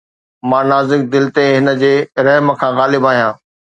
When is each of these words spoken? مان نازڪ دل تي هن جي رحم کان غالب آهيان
مان 0.49 0.63
نازڪ 0.71 1.01
دل 1.13 1.25
تي 1.35 1.45
هن 1.57 1.67
جي 1.81 1.93
رحم 2.25 2.47
کان 2.59 2.71
غالب 2.79 3.03
آهيان 3.11 3.33